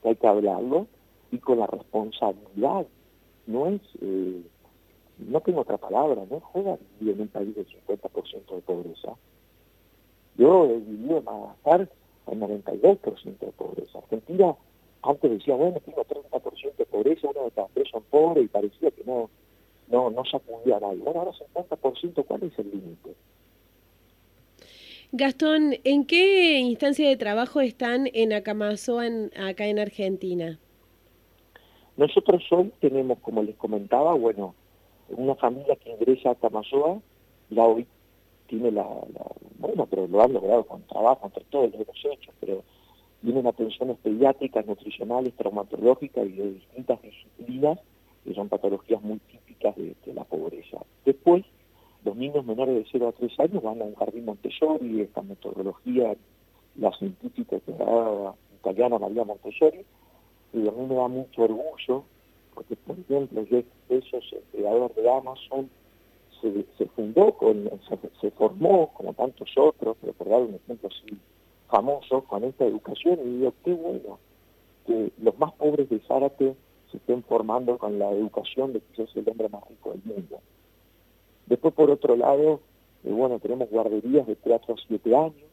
que 0.02 0.08
hay 0.10 0.16
que 0.16 0.26
hablarlo 0.26 0.86
y 1.30 1.38
con 1.38 1.58
la 1.58 1.66
responsabilidad. 1.66 2.86
No 3.46 3.66
es, 3.66 3.80
eh, 4.00 4.42
no 5.18 5.40
tengo 5.40 5.60
otra 5.60 5.78
palabra, 5.78 6.22
no 6.30 6.40
joda 6.40 6.78
vivir 7.00 7.16
en 7.16 7.22
un 7.22 7.28
país 7.28 7.54
del 7.54 7.66
50% 7.66 8.54
de 8.54 8.60
pobreza. 8.62 9.12
Yo 10.36 10.66
he 10.66 10.78
vivido 10.78 11.18
en 11.18 11.24
Madagascar 11.24 11.88
el 12.30 12.40
92% 12.40 13.38
de 13.38 13.52
pobreza. 13.52 13.91
Argentina 14.32 14.56
antes 15.02 15.30
decía, 15.30 15.54
bueno, 15.54 15.80
tengo 15.84 16.04
30% 16.04 16.76
de 16.76 16.86
pobreza, 16.86 17.28
uno 17.34 17.44
de 17.44 17.50
cada 17.50 17.68
tres 17.74 17.88
son 17.90 18.02
pobres 18.04 18.44
y 18.44 18.48
parecía 18.48 18.90
que 18.90 19.02
no, 19.04 19.30
no, 19.88 20.10
no 20.10 20.24
sacudía 20.24 20.76
a 20.76 20.80
nadie. 20.80 20.98
Bueno, 20.98 21.20
ahora 21.20 21.32
50%, 21.32 22.24
¿cuál 22.24 22.42
es 22.44 22.58
el 22.58 22.70
límite? 22.70 23.14
Gastón, 25.10 25.74
¿en 25.84 26.06
qué 26.06 26.60
instancia 26.60 27.08
de 27.08 27.16
trabajo 27.16 27.60
están 27.60 28.08
en 28.14 28.32
Acamazoa, 28.32 29.04
acá 29.36 29.66
en 29.66 29.78
Argentina? 29.78 30.58
Nosotros 31.96 32.42
hoy 32.50 32.72
tenemos, 32.80 33.18
como 33.18 33.42
les 33.42 33.56
comentaba, 33.56 34.14
bueno, 34.14 34.54
una 35.08 35.34
familia 35.34 35.76
que 35.76 35.90
ingresa 35.90 36.30
a 36.30 36.32
Acamazoa, 36.32 37.00
la 37.50 37.64
hoy 37.64 37.86
tiene 38.46 38.70
la, 38.70 38.86
bueno, 39.58 39.86
pero 39.86 40.06
lo 40.06 40.22
han 40.22 40.32
logrado 40.32 40.64
con 40.64 40.82
trabajo, 40.84 41.26
entre 41.26 41.44
todos 41.44 41.70
lo 41.72 41.82
hemos 41.82 42.04
hecho, 42.10 42.32
pero 42.40 42.62
vienen 43.22 43.46
atenciones 43.46 43.96
pediátricas, 43.98 44.66
nutricionales, 44.66 45.34
traumatológicas 45.34 46.26
y 46.26 46.32
de 46.32 46.52
distintas 46.54 47.00
disciplinas, 47.02 47.78
que 48.24 48.34
son 48.34 48.48
patologías 48.48 49.00
muy 49.02 49.18
típicas 49.18 49.74
de, 49.76 49.94
la 50.12 50.24
pobreza. 50.24 50.78
Después, 51.04 51.44
los 52.04 52.16
niños 52.16 52.44
menores 52.44 52.74
de 52.74 52.86
0 52.90 53.08
a 53.08 53.12
3 53.12 53.40
años 53.40 53.62
van 53.62 53.80
a 53.80 53.84
un 53.84 53.94
jardín 53.94 54.24
Montessori, 54.24 55.00
esta 55.00 55.22
metodología, 55.22 56.14
la 56.76 56.92
científica 56.92 57.56
la 57.66 58.34
italiana 58.60 58.98
María 58.98 59.24
Montessori, 59.24 59.84
y 60.52 60.68
a 60.68 60.72
mí 60.72 60.86
me 60.86 60.96
da 60.96 61.08
mucho 61.08 61.42
orgullo, 61.42 62.04
porque 62.54 62.76
por 62.76 62.98
ejemplo, 62.98 63.46
Jeff 63.46 63.64
Bezos, 63.88 64.32
el 64.32 64.42
creador 64.52 64.94
de 64.94 65.10
Amazon, 65.10 65.70
se, 66.40 66.66
se 66.76 66.86
fundó, 66.86 67.32
con, 67.32 67.70
se, 67.88 67.98
se, 68.20 68.30
formó, 68.32 68.92
como 68.94 69.14
tantos 69.14 69.48
otros, 69.56 69.96
pero 70.00 70.12
por 70.12 70.28
dar 70.28 70.42
un 70.42 70.54
ejemplo 70.56 70.88
así 70.88 71.16
famoso 71.72 72.24
con 72.24 72.44
esta 72.44 72.66
educación 72.66 73.18
y 73.24 73.38
digo, 73.38 73.54
qué 73.64 73.72
bueno 73.72 74.18
que 74.86 75.10
los 75.22 75.38
más 75.38 75.52
pobres 75.54 75.88
de 75.88 76.00
Zárate 76.00 76.54
se 76.90 76.98
estén 76.98 77.22
formando 77.22 77.78
con 77.78 77.98
la 77.98 78.10
educación 78.10 78.74
de 78.74 78.82
que 78.92 79.04
es 79.04 79.16
el 79.16 79.26
hombre 79.30 79.48
más 79.48 79.66
rico 79.66 79.92
del 79.92 80.02
mundo. 80.04 80.40
Después, 81.46 81.72
por 81.72 81.90
otro 81.90 82.14
lado, 82.14 82.60
eh, 83.04 83.10
bueno, 83.10 83.38
tenemos 83.38 83.70
guarderías 83.70 84.26
de 84.26 84.36
4 84.36 84.74
a 84.74 84.76
7 84.86 85.16
años, 85.16 85.50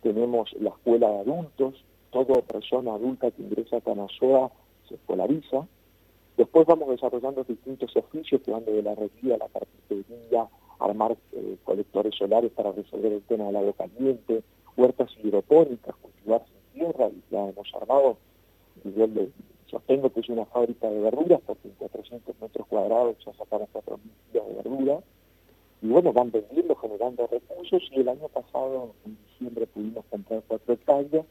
tenemos 0.00 0.52
la 0.60 0.70
escuela 0.70 1.10
de 1.10 1.18
adultos, 1.18 1.84
toda 2.12 2.40
persona 2.42 2.94
adulta 2.94 3.32
que 3.32 3.42
ingresa 3.42 3.78
a 3.78 3.80
Canasoa 3.80 4.52
se 4.88 4.94
escolariza. 4.94 5.66
Después 6.36 6.66
vamos 6.66 6.88
desarrollando 6.88 7.42
distintos 7.42 7.96
oficios 7.96 8.40
que 8.42 8.52
van 8.52 8.64
desde 8.64 8.82
la 8.82 8.92
herrería, 8.92 9.38
la 9.38 9.48
carpintería, 9.48 10.46
armar 10.78 11.16
eh, 11.32 11.56
colectores 11.64 12.14
solares 12.14 12.52
para 12.52 12.70
resolver 12.70 13.12
el 13.12 13.22
tema 13.22 13.46
del 13.46 13.56
agua 13.56 13.72
caliente, 13.72 14.42
huertas 14.76 15.10
hidropónicas, 15.22 15.94
cultivar 15.96 16.42
sin 16.46 16.80
tierra, 16.80 17.08
y 17.08 17.22
ya 17.30 17.48
hemos 17.48 17.74
armado, 17.74 18.16
yo 18.84 19.06
le 19.06 19.30
sostengo 19.70 20.10
que 20.12 20.20
es 20.20 20.28
una 20.28 20.44
fábrica 20.46 20.88
de 20.90 21.00
verduras, 21.00 21.40
porque 21.46 21.68
en 21.68 21.74
400 21.74 22.40
metros 22.40 22.66
cuadrados 22.66 23.16
ya 23.24 23.32
sacamos 23.34 23.68
4.000 23.72 23.98
kilos 24.30 24.48
de 24.48 24.54
verdura, 24.54 24.98
y 25.82 25.88
bueno, 25.88 26.12
van 26.12 26.30
vendiendo, 26.30 26.76
generando 26.76 27.26
recursos, 27.26 27.82
y 27.90 28.00
el 28.00 28.08
año 28.08 28.28
pasado, 28.28 28.92
en 29.04 29.18
diciembre, 29.28 29.66
pudimos 29.66 30.04
comprar 30.10 30.42
cuatro 30.46 30.74
hectáreas, 30.74 31.26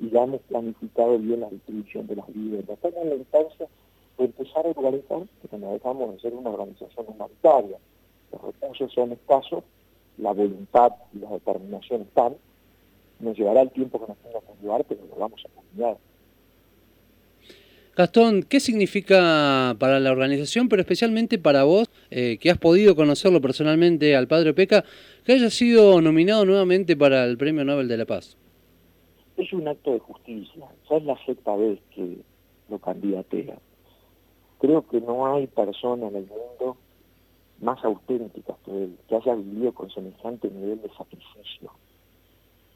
y 0.00 0.10
ya 0.10 0.24
hemos 0.24 0.40
planificado 0.42 1.18
bien 1.18 1.40
la 1.40 1.48
distribución 1.48 2.06
de 2.06 2.16
las 2.16 2.26
viviendas. 2.26 2.76
Estamos 2.76 2.98
en 2.98 3.08
la 3.10 3.14
instancia 3.16 3.68
de 4.18 4.24
empezar 4.24 4.66
a 4.66 4.70
organizar, 4.70 5.22
que 5.50 5.58
no 5.58 5.72
dejamos 5.72 6.12
de 6.12 6.20
ser 6.20 6.34
una 6.34 6.50
organización 6.50 7.06
humanitaria. 7.08 7.78
Los 8.32 8.42
recursos 8.42 8.92
son 8.92 9.12
escasos, 9.12 9.64
la 10.18 10.32
voluntad 10.32 10.92
y 11.12 11.18
la 11.18 11.30
determinación 11.30 12.02
están, 12.02 12.36
nos 13.24 13.36
llevará 13.36 13.62
el 13.62 13.70
tiempo 13.70 13.98
que 14.00 14.12
nos 14.12 14.18
tenga 14.18 14.40
que 14.40 14.62
llevar, 14.62 14.84
pero 14.84 15.00
lo 15.08 15.16
vamos 15.16 15.40
a 15.44 15.48
cambiar. 15.60 15.96
Gastón, 17.96 18.42
¿qué 18.42 18.58
significa 18.58 19.76
para 19.78 20.00
la 20.00 20.10
organización, 20.10 20.68
pero 20.68 20.82
especialmente 20.82 21.38
para 21.38 21.62
vos, 21.62 21.88
eh, 22.10 22.38
que 22.40 22.50
has 22.50 22.58
podido 22.58 22.96
conocerlo 22.96 23.40
personalmente 23.40 24.16
al 24.16 24.26
padre 24.26 24.52
Peca, 24.52 24.84
que 25.24 25.32
haya 25.32 25.48
sido 25.48 26.00
nominado 26.00 26.44
nuevamente 26.44 26.96
para 26.96 27.24
el 27.24 27.38
Premio 27.38 27.64
Nobel 27.64 27.86
de 27.86 27.96
la 27.96 28.04
Paz? 28.04 28.36
Es 29.36 29.52
un 29.52 29.68
acto 29.68 29.92
de 29.92 30.00
justicia. 30.00 30.66
Ya 30.90 30.96
es 30.96 31.04
la 31.04 31.16
sexta 31.24 31.54
vez 31.54 31.78
que 31.94 32.18
lo 32.68 32.78
candidatea. 32.78 33.58
Creo 34.58 34.86
que 34.88 35.00
no 35.00 35.32
hay 35.32 35.46
persona 35.46 36.08
en 36.08 36.16
el 36.16 36.26
mundo 36.26 36.76
más 37.60 37.82
auténtica 37.84 38.56
que 38.64 38.72
él, 38.72 38.96
que 39.08 39.14
haya 39.14 39.34
vivido 39.36 39.72
con 39.72 39.88
semejante 39.90 40.50
nivel 40.50 40.82
de 40.82 40.88
sacrificio 40.96 41.70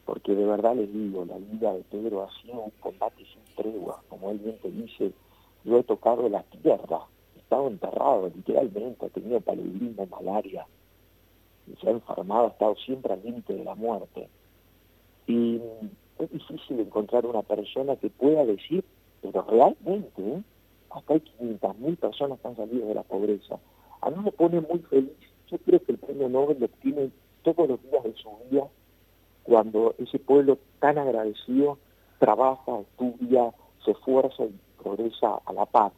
porque 0.08 0.34
de 0.34 0.46
verdad 0.46 0.74
les 0.74 0.90
digo, 0.90 1.26
la 1.26 1.36
vida 1.36 1.74
de 1.74 1.82
Pedro 1.82 2.22
ha 2.22 2.32
sido 2.40 2.62
un 2.62 2.70
combate 2.80 3.26
sin 3.26 3.42
tregua, 3.54 4.02
como 4.08 4.30
él 4.30 4.38
bien 4.38 4.56
te 4.62 4.70
dice, 4.70 5.12
yo 5.64 5.80
he 5.80 5.82
tocado 5.82 6.26
la 6.30 6.42
tierra, 6.44 7.00
he 7.36 7.40
estado 7.40 7.68
enterrado 7.68 8.32
literalmente, 8.34 9.04
he 9.04 9.10
tenido 9.10 9.38
paludismo, 9.42 10.06
malaria, 10.06 10.66
se 11.78 11.88
ha 11.88 11.90
enfermado, 11.90 12.46
ha 12.46 12.48
estado 12.48 12.74
siempre 12.76 13.12
al 13.12 13.22
límite 13.22 13.52
de 13.52 13.64
la 13.64 13.74
muerte. 13.74 14.30
Y 15.26 15.60
es 16.18 16.30
difícil 16.30 16.80
encontrar 16.80 17.26
una 17.26 17.42
persona 17.42 17.94
que 17.96 18.08
pueda 18.08 18.46
decir, 18.46 18.82
pero 19.20 19.42
realmente, 19.42 20.22
¿eh? 20.22 20.42
acá 20.88 21.12
hay 21.12 21.22
500.000 21.38 21.96
personas 21.98 22.40
que 22.40 22.48
han 22.48 22.56
salido 22.56 22.88
de 22.88 22.94
la 22.94 23.02
pobreza. 23.02 23.58
A 24.00 24.08
mí 24.08 24.16
me 24.24 24.32
pone 24.32 24.62
muy 24.62 24.78
feliz. 24.88 25.12
Yo 25.50 25.58
creo 25.58 25.82
que 25.84 25.92
el 25.92 25.98
premio 25.98 26.30
Nobel 26.30 26.60
lo 26.60 26.64
obtiene 26.64 27.10
todos 27.42 27.68
los 27.68 27.82
días 27.82 28.04
de 28.04 28.14
su 28.14 28.30
vida 28.50 28.68
cuando 29.48 29.94
ese 29.98 30.18
pueblo 30.18 30.58
tan 30.78 30.98
agradecido 30.98 31.78
trabaja, 32.18 32.80
estudia, 32.80 33.50
se 33.82 33.92
esfuerza 33.92 34.44
y 34.44 34.54
progresa 34.82 35.40
a 35.46 35.52
la 35.54 35.64
paz. 35.64 35.92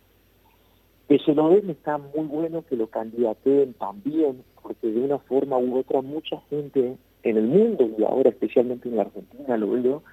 Que 1.09 1.19
se 1.19 1.35
lo 1.35 1.49
den 1.49 1.69
está 1.69 1.99
muy 1.99 2.26
bueno, 2.26 2.64
que 2.64 2.76
lo 2.76 2.87
candidateen 2.87 3.75
también, 3.75 4.45
porque 4.62 4.87
de 4.87 5.00
una 5.00 5.19
forma 5.19 5.59
u 5.59 5.78
otra 5.78 6.00
mucha 6.00 6.40
gente 6.49 6.97
en 7.25 7.37
el 7.37 7.49
mundo 7.49 7.90
y 7.99 8.04
ahora 8.04 8.30
especialmente 8.30 8.88
en 8.88 8.97
la 8.97 9.02
Argentina 9.02 9.57
lo 9.57 9.73
veo, 9.73 10.04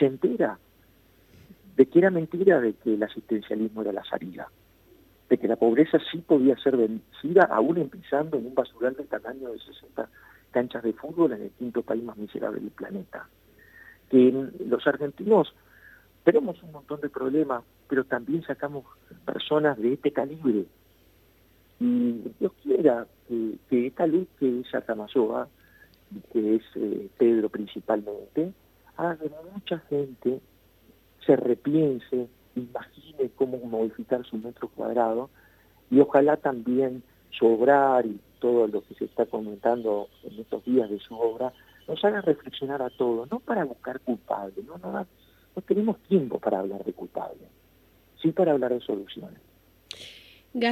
se 0.00 0.06
entera 0.06 0.58
de 1.76 1.86
que 1.86 1.98
era 2.00 2.10
mentira 2.10 2.60
de 2.60 2.72
que 2.74 2.94
el 2.94 3.02
asistencialismo 3.04 3.82
era 3.82 3.92
la 3.92 4.04
salida, 4.04 4.48
de 5.28 5.38
que 5.38 5.46
la 5.46 5.54
pobreza 5.54 5.98
sí 6.10 6.18
podía 6.18 6.56
ser 6.56 6.76
vencida 6.76 7.48
aún 7.52 7.78
empezando 7.78 8.36
en 8.36 8.46
un 8.46 8.54
basural 8.54 8.96
del 8.96 9.06
tamaño 9.06 9.50
de 9.52 9.60
60 9.60 10.08
canchas 10.50 10.82
de 10.82 10.92
fútbol 10.92 11.32
en 11.32 11.42
el 11.42 11.50
quinto 11.50 11.82
país 11.82 12.02
más 12.02 12.16
miserable 12.16 12.60
del 12.60 12.70
planeta. 12.70 13.28
Que 14.08 14.32
los 14.66 14.86
argentinos 14.86 15.54
tenemos 16.24 16.62
un 16.62 16.72
montón 16.72 17.00
de 17.00 17.08
problemas, 17.08 17.64
pero 17.88 18.04
también 18.04 18.42
sacamos 18.42 18.84
personas 19.24 19.78
de 19.78 19.94
este 19.94 20.12
calibre. 20.12 20.66
Y 21.78 22.22
Dios 22.38 22.52
quiera 22.62 23.06
que, 23.26 23.86
esta 23.86 24.06
luz 24.06 24.28
que 24.38 24.60
es 24.60 24.74
Atamayoa, 24.74 25.48
que 26.32 26.56
es 26.56 26.62
eh, 26.74 27.08
Pedro 27.16 27.48
principalmente, 27.48 28.52
haga 28.96 29.16
que 29.16 29.30
mucha 29.54 29.78
gente 29.88 30.40
se 31.24 31.36
repiense, 31.36 32.28
imagine 32.54 33.30
cómo 33.36 33.58
modificar 33.58 34.24
su 34.26 34.36
metro 34.36 34.68
cuadrado 34.68 35.30
y 35.90 36.00
ojalá 36.00 36.36
también 36.36 37.02
su 37.30 37.46
obrar 37.46 38.04
y 38.06 38.20
todo 38.40 38.66
lo 38.66 38.82
que 38.82 38.94
se 38.94 39.04
está 39.04 39.26
comentando 39.26 40.08
en 40.24 40.40
estos 40.40 40.64
días 40.64 40.90
de 40.90 40.98
su 40.98 41.14
obra 41.14 41.52
nos 41.86 42.04
haga 42.04 42.20
reflexionar 42.20 42.82
a 42.82 42.90
todos, 42.90 43.30
no 43.30 43.40
para 43.40 43.64
buscar 43.64 44.00
culpables, 44.00 44.64
no, 44.64 45.06
tenemos 45.66 45.98
tiempo 46.08 46.38
para 46.38 46.60
hablar 46.60 46.84
de 46.84 46.92
culpables, 46.92 47.48
sí 48.20 48.32
para 48.32 48.52
hablar 48.52 48.72
de 48.72 48.80
soluciones. 48.80 49.38